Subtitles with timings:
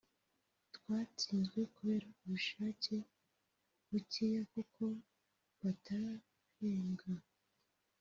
[0.75, 2.95] twatsinzwe kubera ubushake
[3.89, 4.83] bukeya kuko
[5.61, 7.13] batarahembwa"